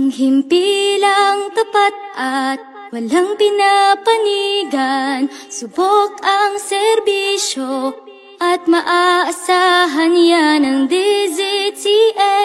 [0.00, 2.56] Ang himpilang tapat at
[2.88, 5.28] walang pinapanigan.
[5.52, 7.92] Subok ang serbisyo
[8.40, 12.40] at maaasahan yan ng DZTA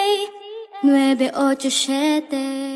[0.83, 2.74] 987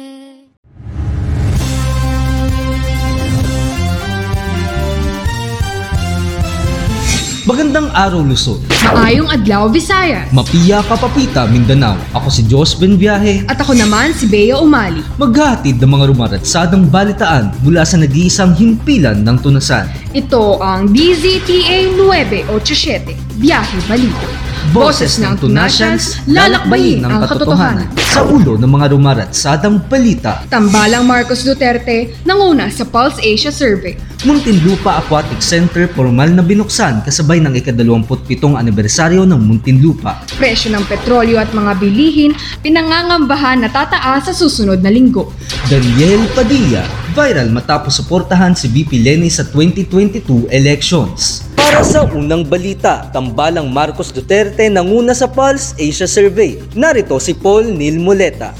[7.69, 8.57] Magandang araw Luzon.
[8.81, 10.33] Maayong adlaw Visayas.
[10.33, 12.01] Mapiya Kapapita, Mindanao.
[12.17, 13.45] Ako si Jos Benviaje.
[13.45, 15.05] At ako naman si Bea Umali.
[15.21, 19.85] Maghahatid ng mga rumaratsadang balitaan mula sa nag-iisang himpilan ng tunasan.
[20.17, 24.48] Ito ang DZTA 987, Biyahe Balita.
[24.69, 27.89] Boses ng Tunasians, lalakbayin ang katotohanan.
[28.13, 33.97] Sa ulo ng mga rumaratsadang balita, Tambalang Marcos Duterte nanguna sa Pulse Asia Survey.
[34.29, 40.21] Muntinlupa Aquatic Center formal na binuksan kasabay ng ika-27 anibersaryo ng Muntinlupa.
[40.37, 45.33] Presyo ng petrolyo at mga bilihin pinangangambahan na tataas sa susunod na linggo.
[45.65, 46.85] Daniel Padilla,
[47.17, 51.48] viral matapos suportahan si VP Lenny sa 2022 elections.
[51.69, 56.57] Para sa unang balita, tambalang Marcos Duterte nanguna sa Pulse Asia Survey.
[56.73, 58.57] Narito si Paul Neil Muleta.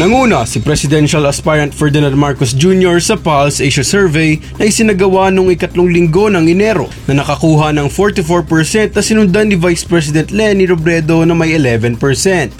[0.00, 3.04] Nanguna si Presidential Aspirant Ferdinand Marcos Jr.
[3.04, 8.96] sa Pulse Asia Survey na isinagawa noong ikatlong linggo ng Enero na nakakuha ng 44%
[8.96, 12.00] na sinundan ni Vice President Lenny Robredo na may 11%.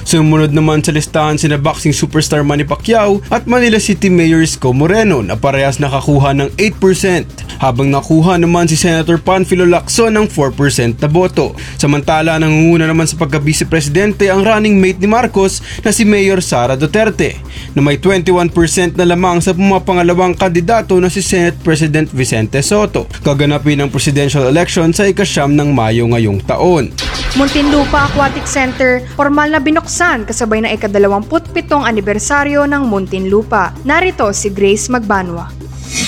[0.04, 5.24] Sumunod naman sa listahan sina boxing superstar Manny Pacquiao at Manila City Mayor Isko Moreno
[5.24, 11.08] na parehas nakakuha ng 8% habang nakuha naman si Senator Panfilo Lacson ng 4% na
[11.08, 11.56] boto.
[11.80, 16.76] Samantala nangunguna naman sa pagka-vice presidente ang running mate ni Marcos na si Mayor Sara
[16.76, 17.29] Duterte
[17.76, 23.06] na may 21% na lamang sa pumapangalawang kandidato na si Senate President Vicente Soto.
[23.20, 26.90] Kaganapin ang presidential election sa ikasyam ng Mayo ngayong taon.
[27.38, 33.70] Muntinlupa Aquatic Center, formal na binuksan kasabay ng ikadalawamputpitong anibersaryo ng Muntinlupa.
[33.86, 35.59] Narito si Grace Magbanwa.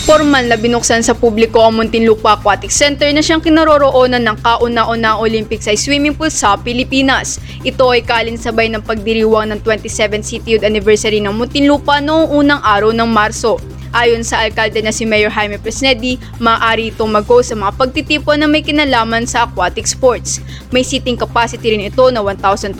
[0.02, 5.70] Formal na binuksan sa publiko ang Muntinlupa Aquatic Center na siyang kinaroroonan ng kauna-una Olympics
[5.70, 7.38] ay swimming pool sa Pilipinas.
[7.62, 13.06] Ito ay kalinsabay ng pagdiriwang ng 27th City Anniversary ng Muntinlupa noong unang araw ng
[13.06, 13.62] Marso.
[13.92, 18.48] Ayon sa alkalde na si Mayor Jaime Presnedi, maaari itong mag-go sa mga pagtitipon na
[18.48, 20.40] may kinalaman sa aquatic sports.
[20.72, 22.72] May seating capacity rin ito na 1,200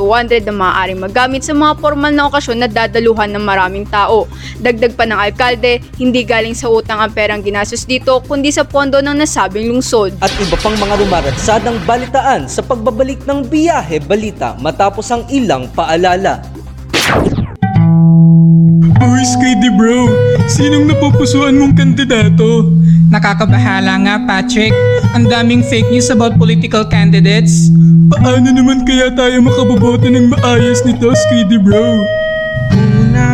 [0.49, 4.25] na maaaring magamit sa mga formal na okasyon na dadaluhan ng maraming tao.
[4.65, 9.05] Dagdag pa ng alkalde, hindi galing sa utang ang perang ginastos dito kundi sa pondo
[9.05, 10.17] ng nasabing lungsod.
[10.25, 16.62] At iba pang mga rumaratsadang balitaan sa pagbabalik ng biyahe balita matapos ang ilang paalala.
[19.03, 20.07] Uy, Skady bro,
[20.47, 22.71] sinong napupusuan mong kandidato?
[23.11, 24.71] Nakakabahala nga, Patrick.
[25.19, 27.67] Ang daming fake news about political candidates.
[28.15, 32.07] Paano naman kaya tayo makaboboto ng maayos nito, Skady bro?
[32.79, 33.31] Una,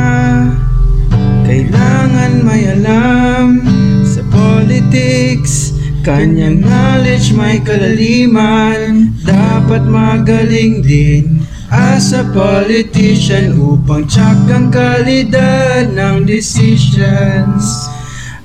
[1.45, 3.61] kailangan may alam
[4.09, 5.77] sa politics.
[6.01, 11.38] Kanyang knowledge may kalaliman, dapat magaling din
[11.69, 17.89] as a politician upang check ang kalidad ng decisions.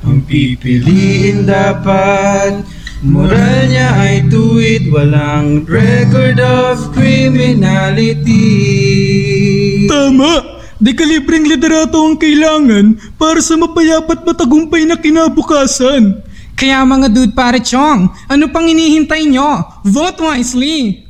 [0.03, 2.63] Ang pipiliin dapat
[3.03, 8.39] Moral niya ay tuwid, walang record of criminality.
[9.91, 10.63] Tama!
[10.79, 16.23] Dekalibreng liderato ang kailangan para sa mapayapat matagumpay na kinabukasan.
[16.55, 19.84] Kaya mga dude pare chong, ano pang inihintay nyo?
[19.84, 21.03] Vote wisely!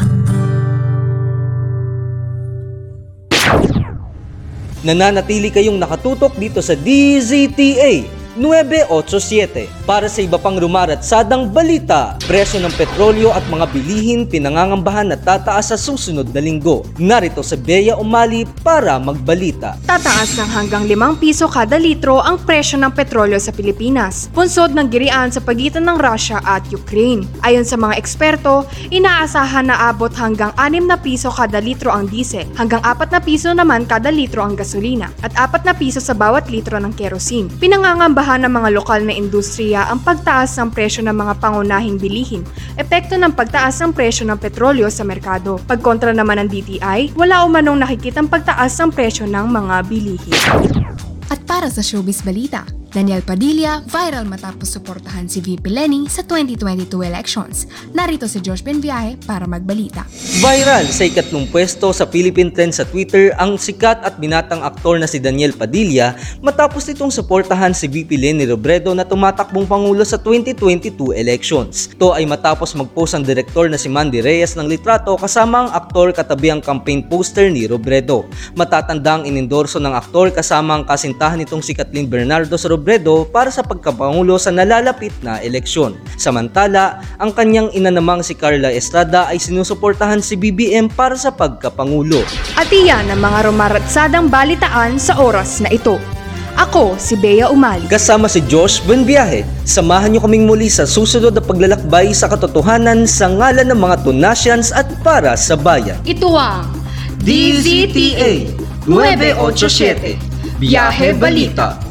[4.84, 12.74] Nananatili kayong nakatutok dito sa DZTA 987 para sa iba pang rumaratsadang balita, presyo ng
[12.74, 16.82] petrolyo at mga bilihin pinangangambahan na tataas sa susunod na linggo.
[16.98, 19.78] Narito sa Bea Umali para magbalita.
[19.86, 24.90] Tataas ng hanggang 5 piso kada litro ang presyo ng petrolyo sa Pilipinas, punsod ng
[24.90, 27.28] girian sa pagitan ng Russia at Ukraine.
[27.46, 32.50] Ayon sa mga eksperto, inaasahan na abot hanggang 6 na piso kada litro ang diesel,
[32.58, 36.50] hanggang 4 na piso naman kada litro ang gasolina, at 4 na piso sa bawat
[36.50, 37.52] litro ng kerosene.
[37.62, 42.48] Pinangangambahan ng mga lokal na industriya ang pagtaas ng presyo ng mga pangunahing bilihin,
[42.80, 45.60] epekto ng pagtaas ng presyo ng petrolyo sa merkado.
[45.68, 50.40] Pagkontra naman ng DTI, wala umanong nakikitang pagtaas ng presyo ng mga bilihin.
[51.28, 57.02] At para sa showbiz balita, Daniel Padilla, viral matapos suportahan si VP Lenny sa 2022
[57.02, 57.66] elections.
[57.90, 60.06] Narito si Josh Benviaje para magbalita.
[60.38, 65.10] Viral sa ikatlong pwesto sa Philippine Trend sa Twitter ang sikat at binatang aktor na
[65.10, 66.14] si Daniel Padilla
[66.46, 71.90] matapos nitong suportahan si VP Lenny Robredo na tumatakbong pangulo sa 2022 elections.
[71.98, 76.14] Ito ay matapos mag-post ang direktor na si Mandy Reyes ng litrato kasama ang aktor
[76.14, 78.30] katabi ang campaign poster ni Robredo.
[78.54, 82.83] Matatandang inendorso ng aktor kasama ang kasintahan nitong si Kathleen Bernardo sa Robredo
[83.32, 85.96] para sa pagkapangulo sa nalalapit na eleksyon.
[86.20, 92.22] Samantala, ang kanyang ina namang si Carla Estrada ay sinusuportahan si BBM para sa pagkapangulo.
[92.60, 95.98] At iyan ang mga rumaratsadang balitaan sa oras na ito.
[96.54, 97.90] Ako si Bea Umali.
[97.90, 103.26] Kasama si Josh Buenviaje, samahan niyo kaming muli sa susunod na paglalakbay sa katotohanan sa
[103.26, 105.98] ngalan ng mga Tunasians at para sa bayan.
[106.06, 106.70] Ito ang
[107.26, 108.54] DZTA
[108.86, 111.83] 987 Biyahe Balita